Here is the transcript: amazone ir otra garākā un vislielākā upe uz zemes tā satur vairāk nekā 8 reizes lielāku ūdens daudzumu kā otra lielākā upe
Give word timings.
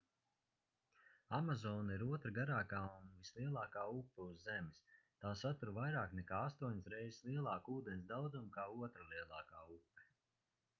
amazone 1.39 1.97
ir 1.99 2.05
otra 2.17 2.31
garākā 2.37 2.79
un 3.01 3.11
vislielākā 3.19 3.83
upe 3.99 4.25
uz 4.29 4.41
zemes 4.49 4.81
tā 5.25 5.35
satur 5.43 5.73
vairāk 5.77 6.17
nekā 6.23 6.41
8 6.49 6.83
reizes 6.97 7.23
lielāku 7.31 7.79
ūdens 7.79 8.11
daudzumu 8.15 8.53
kā 8.59 8.69
otra 8.91 9.09
lielākā 9.15 9.65
upe 9.81 10.13